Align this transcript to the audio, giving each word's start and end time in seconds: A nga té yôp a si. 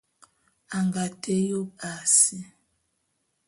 A 0.77 0.77
nga 0.85 1.05
té 1.21 1.35
yôp 1.49 1.71
a 1.89 1.91
si. 2.17 2.39